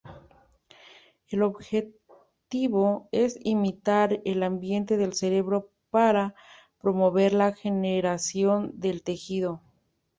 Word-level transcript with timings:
El 1.27 1.43
objetivo 1.43 3.07
es 3.11 3.37
imitar 3.43 4.19
el 4.25 4.41
ambiente 4.41 4.97
del 4.97 5.13
cerebro 5.13 5.69
para 5.91 6.33
promover 6.79 7.33
la 7.33 7.51
regeneración 7.51 8.71
de 8.79 8.99
tejido. 8.99 9.61